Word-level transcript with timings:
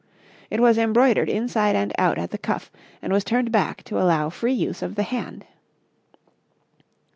It 0.49 0.59
was 0.61 0.79
embroidered 0.79 1.29
inside 1.29 1.75
and 1.75 1.93
out 1.95 2.17
at 2.17 2.31
the 2.31 2.39
cuff, 2.39 2.71
and 3.03 3.13
was 3.13 3.23
turned 3.23 3.51
back 3.51 3.83
to 3.83 4.01
allow 4.01 4.31
free 4.31 4.51
use 4.51 4.81
of 4.81 4.95
the 4.95 5.03
hand. 5.03 5.45